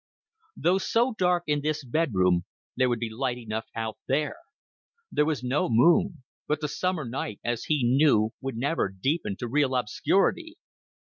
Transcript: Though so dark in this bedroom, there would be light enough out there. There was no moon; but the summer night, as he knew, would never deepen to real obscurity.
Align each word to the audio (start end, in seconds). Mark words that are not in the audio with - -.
Though 0.57 0.79
so 0.79 1.13
dark 1.15 1.43
in 1.45 1.61
this 1.61 1.83
bedroom, 1.83 2.45
there 2.75 2.89
would 2.89 2.97
be 2.97 3.11
light 3.13 3.37
enough 3.37 3.67
out 3.75 3.99
there. 4.07 4.37
There 5.11 5.27
was 5.27 5.43
no 5.43 5.69
moon; 5.69 6.23
but 6.47 6.59
the 6.59 6.67
summer 6.67 7.05
night, 7.05 7.39
as 7.45 7.65
he 7.65 7.83
knew, 7.83 8.31
would 8.41 8.57
never 8.57 8.89
deepen 8.89 9.35
to 9.37 9.47
real 9.47 9.75
obscurity. 9.75 10.57